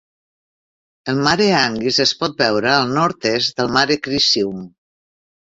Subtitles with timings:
[1.11, 4.67] El Mare Anguis es pot veure al nord-est del Mare Crisium.